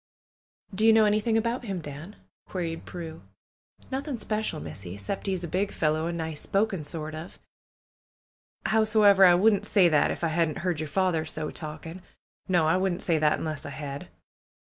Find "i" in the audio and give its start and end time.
9.23-9.35, 10.23-10.29, 12.67-12.77, 13.63-13.69